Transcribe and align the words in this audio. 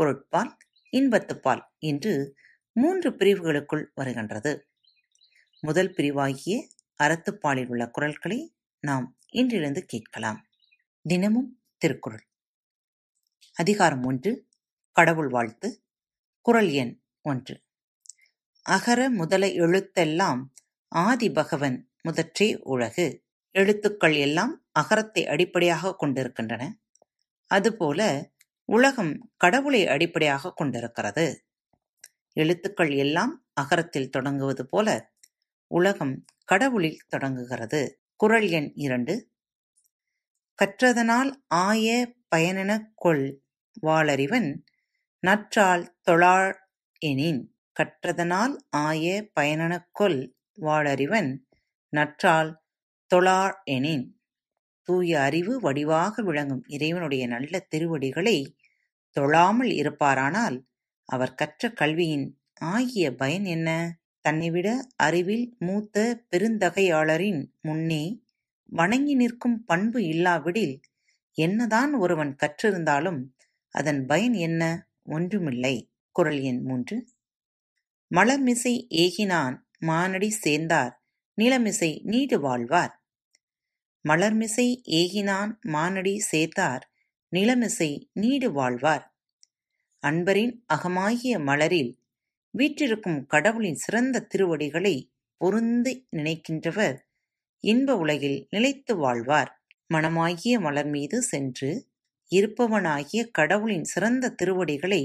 பொருட்பால் 0.00 0.56
இன்பத்துப்பால் 0.92 1.62
என்று 1.78 2.36
மூன்று 2.72 3.10
பிரிவுகளுக்குள் 3.10 3.84
வருகின்றது. 3.94 4.68
முதல் 5.60 5.90
பிரிவாகிய 5.90 6.68
அறத்துப்பாலில் 7.02 7.66
உள்ள 7.66 7.90
குரல்களை 7.90 8.56
நாம் 8.80 9.18
இன்றிருந்து 9.32 9.84
கேட்கலாம். 9.84 10.48
தினமும் 11.02 11.62
திருக்குறள். 11.78 12.24
அதிகாரம் 13.54 14.02
ஒன்று 14.02 14.48
கடவுள் 14.92 15.28
வாழ்த்து. 15.28 15.84
குறள் 16.40 16.68
எண் 16.68 17.02
ஒன்று. 17.22 17.62
அகர 18.62 19.10
முதல 19.10 19.46
எழுத்தெல்லாம் 19.46 20.40
ஆதி 20.88 21.30
பகவன் 21.30 21.90
முதற்றே 22.02 22.58
உலகு. 22.62 23.24
எழுத்துக்கள் 23.50 24.14
எல்லாம் 24.14 24.66
அகரத்தை 24.72 25.26
அடிப்படையாக 25.26 25.96
கொண்டிருக்கின்றன. 25.96 26.78
அதுபோல 27.50 28.30
உலகம் 28.70 29.32
கடவுளை 29.36 29.86
அடிப்படையாக 29.86 30.52
கொண்டிருக்கிறது. 30.52 31.46
எழுத்துக்கள் 32.32 32.90
எல்லாம் 32.90 33.46
அகரத்தில் 33.52 34.10
தொடங்குவது 34.10 34.66
போல 34.66 35.12
உலகம் 35.66 36.24
கடவுளில் 36.44 37.00
தொடங்குகிறது. 37.08 38.02
குறள் 38.16 38.48
எண் 38.48 38.72
இரண்டு. 38.74 39.30
கற்றதனால் 40.62 41.30
ஆய 41.48 42.14
பயனெனக் 42.36 42.92
கொள் 42.94 43.42
வாளறிவன் 43.82 44.58
நற்றால் 45.20 45.96
தொழாள் 46.10 46.54
எனின் 46.98 47.56
கற்றதனால் 47.80 48.56
ஆய 48.70 49.30
பயனெனக் 49.40 49.88
கொள் 49.92 50.36
வாளறிவன் 50.60 51.38
நற்றால் 51.88 52.62
தொழாள் 53.14 53.54
எனின். 53.64 54.19
தூய 54.82 55.20
அறிவு 55.20 55.60
வடிவாக 55.60 56.22
விளங்கும் 56.22 56.64
இறைவனுடைய 56.66 57.26
நல்ல 57.26 57.58
திருவடிகளை 57.58 58.56
தொழாமல் 59.10 59.70
இருப்பாரானால் 59.70 60.66
அவர் 61.04 61.34
கற்ற 61.34 61.70
கல்வியின் 61.70 62.40
ஆகிய 62.54 63.14
பயன் 63.14 63.44
என்ன? 63.44 63.98
தன்னைவிட 64.20 64.86
அறிவில் 64.96 65.56
மூத்த 65.58 66.24
பெருந்தகையாளரின் 66.30 67.46
முன்னே 67.60 68.22
வணங்கி 68.64 69.14
நிற்கும் 69.14 69.64
பண்பு 69.64 70.04
இல்லாவிடில் 70.04 70.80
என்னதான் 71.32 71.94
ஒருவன் 71.94 72.36
கற்றிருந்தாலும் 72.42 73.24
அதன் 73.68 74.06
பயன் 74.06 74.32
என்ன? 74.32 74.88
ஒன்றுமில்லை. 75.02 75.92
குரல் 76.10 76.40
எண் 76.40 76.62
மூன்று. 76.62 77.08
மலர்மிசை 78.14 78.86
ஏகினான் 78.88 79.56
மானடி 79.86 80.28
சேர்ந்தார் 80.28 81.04
நிலமிசை 81.38 82.02
நீடு 82.02 82.40
வாழ்வார். 82.40 82.99
மலர்மிசை 84.08 84.66
ஏகினான் 84.90 85.52
மானடி 85.66 86.14
சேத்தார் 86.30 86.84
நிலமிசை 87.32 87.90
நீடு 88.12 88.52
வாழ்வார் 88.52 89.04
அன்பரின் 90.02 90.54
அகமாகிய 90.74 91.38
மலரில் 91.38 91.92
வீற்றிருக்கும் 92.54 93.26
கடவுளின் 93.26 93.74
சிறந்த 93.74 94.22
திருவடிகளை 94.22 94.94
பொருந்து 95.40 95.92
நினைக்கின்றவர் 96.16 96.98
இன்ப 97.64 97.96
உலகில் 97.96 98.46
நிலைத்து 98.50 98.96
வாழ்வார். 98.96 99.50
மனமாகிய 99.94 100.60
மலர் 100.60 100.86
மீது 100.86 101.22
சென்று 101.22 101.70
இருப்பவனாகிய 102.32 103.20
கடவுளின் 103.30 103.84
சிறந்த 103.84 104.30
திருவடிகளை 104.30 105.02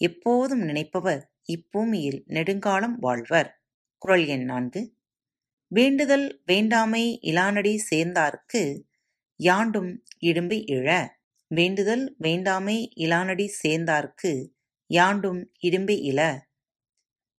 எப்போதும் 0.00 0.62
நினைப்பவர் 0.62 1.22
இப்பூமியில் 1.52 2.20
நெடுங்காலம் 2.26 2.96
வாழ்வர். 2.98 3.50
குரல் 3.98 4.26
எண் 4.26 4.44
நான்கு. 4.44 4.82
வேண்டுதல் 5.72 6.42
வேண்டாமை 6.46 7.20
இலானடி 7.20 7.82
சேர்ந்தார்க்கு 7.90 8.82
யாண்டும் 9.36 10.04
இடும்பி 10.20 10.64
இழ. 10.66 11.06
வேண்டுதல் 11.46 12.14
வேண்டாமை 12.18 12.90
இலானடி 12.94 13.52
சேர்ந்தார்க்கு 13.62 14.48
யாண்டும் 14.86 15.50
இடும்பி 15.62 15.98
இல. 16.00 16.20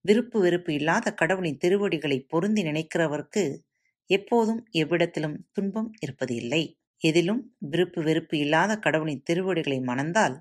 விருப்பு 0.01 0.39
வெறுப்பு 0.39 0.73
இல்லாத 0.73 1.13
கடவுளின் 1.13 1.57
திருவடிகளை 1.57 2.19
பொருந்தி 2.19 2.63
நினைக்கிறவர்க்கு 2.63 3.59
எப்போதும் 4.05 4.65
எவ்விடத்திலும் 4.73 5.37
துன்பம் 5.51 5.91
இருப்பது 5.99 6.35
இல்லை. 6.35 6.77
எதிலும் 6.97 7.55
விருப்பு 7.59 8.03
வெறுப்பு 8.03 8.37
இல்லாத 8.37 8.77
கடவுளின் 8.77 9.23
திருவடிகளை 9.23 9.79
மணந்தால் 9.79 10.35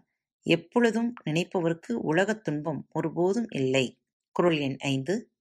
எப்பொழுதும் 0.46 1.14
நினைப்பவர்க்கு 1.30 1.92
உலகத் 1.92 2.44
துன்பம் 2.44 2.86
ஒருபோதும் 2.90 3.46
இல்லை. 3.50 4.00
குரல் 4.32 4.58
எண் 4.58 4.76
ஐந்து. 4.78 5.31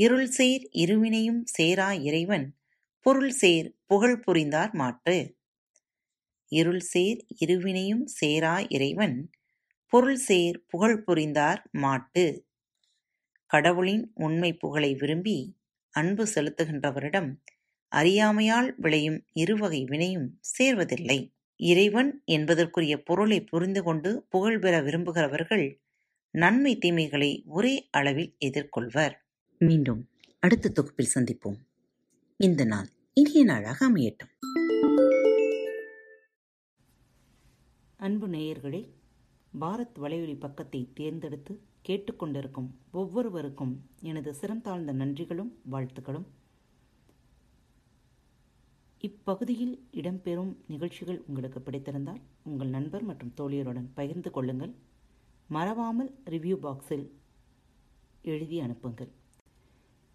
இருள் 0.00 0.28
சேர் 0.28 0.64
இருவினையும் 0.82 1.40
சேரா 1.56 1.88
இறைவன் 2.00 2.46
பொருள் 3.06 3.32
சேர் 3.32 3.68
புகழ் 3.86 4.20
புரிந்தார் 4.20 4.72
மாட்டு. 4.72 5.16
இருள்சேர் 6.52 7.20
இருவினையும் 7.40 8.04
சேரா 8.18 8.54
இறைவன் 8.68 9.16
பொருள் 9.92 10.20
சேர் 10.20 10.58
புகழ் 10.66 10.98
புரிந்தார் 11.02 11.60
மாட்டு. 11.78 12.24
கடவுளின் 13.50 14.04
உண்மை 14.14 14.50
புகழை 14.52 14.90
விரும்பி 14.94 15.36
அன்பு 15.94 16.24
செலுத்துகின்றவரிடம் 16.34 17.30
அறியாமையால் 17.92 18.70
விளையும் 18.76 19.18
இருவகை 19.32 19.80
வினையும் 19.84 20.28
சேர்வதில்லை. 20.50 21.18
இறைவன் 21.60 22.10
என்பதற்குரிய 22.24 22.96
பொருளை 23.02 23.40
புரிந்து 23.44 23.82
கொண்டு 23.82 24.10
புகழ் 24.28 24.58
பெற 24.58 24.74
விரும்புகிறவர்கள் 24.80 25.66
நன்மை 26.34 26.74
தீமைகளை 26.78 27.32
ஒரே 27.48 27.74
அளவில் 27.90 28.30
எதிர்கொள்வர். 28.38 29.16
மீண்டும் 29.60 30.08
அடுத்த 30.38 30.68
தொகுப்பில் 30.68 31.10
சந்திப்போம். 31.14 31.56
இந்த 32.36 32.64
நாள் 32.64 32.88
இனிய 33.12 33.44
நாளாக 33.44 33.90
அமையட்டும். 33.90 34.30
அன்பு 37.96 38.28
நேயர்களே 38.28 38.80
பாரத் 39.60 39.98
வலையொலி 39.98 40.38
பக்கத்தை 40.38 40.90
தேர்ந்தெடுத்து 40.94 41.60
கேட்டுக்கொண்டிருக்கும் 41.88 42.70
ஒவ்வொருவருக்கும் 42.92 43.74
எனது 44.00 44.34
சிறந்தாழ்ந்த 44.40 44.92
நன்றிகளும் 44.92 45.52
வாழ்த்துக்களும் 45.70 46.26
இப்பகுதியில் 48.98 49.88
இடம்பெறும் 49.92 50.56
நிகழ்ச்சிகள் 50.66 51.22
உங்களுக்கு 51.26 51.60
பிடித்திருந்தால் 51.60 52.20
உங்கள் 52.42 52.68
நண்பர் 52.68 53.02
மற்றும் 53.02 53.34
தோழியருடன் 53.36 53.92
பகிர்ந்து 53.94 54.30
கொள்ளுங்கள் 54.30 54.74
மறவாமல் 55.48 56.12
ரிவ்யூ 56.26 56.56
பாக்ஸில் 56.56 57.08
எழுதி 58.22 58.60
அனுப்புங்கள் 58.60 59.18